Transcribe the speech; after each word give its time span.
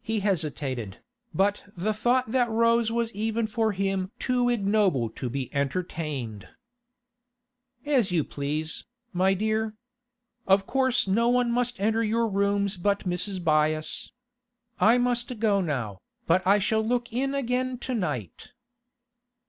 He 0.00 0.20
hesitated, 0.20 0.98
but 1.34 1.64
the 1.76 1.92
thought 1.92 2.30
that 2.30 2.48
rose 2.50 2.92
was 2.92 3.12
even 3.14 3.48
for 3.48 3.72
him 3.72 4.12
too 4.20 4.48
ignoble 4.48 5.10
to 5.10 5.28
be 5.28 5.52
entertained. 5.52 6.46
'As 7.84 8.12
you 8.12 8.22
please, 8.22 8.84
my 9.12 9.34
dear. 9.34 9.74
Of 10.46 10.68
course 10.68 11.08
no 11.08 11.26
one 11.28 11.50
must 11.50 11.80
enter 11.80 12.04
your 12.04 12.28
rooms 12.28 12.76
but 12.76 13.00
Mrs. 13.08 13.40
Byass. 13.42 14.12
I 14.78 14.98
must 14.98 15.40
go 15.40 15.60
now, 15.60 15.98
but 16.28 16.46
I 16.46 16.60
shall 16.60 16.86
look 16.86 17.12
in 17.12 17.34
again 17.34 17.76
to 17.78 17.94
night. 17.96 18.52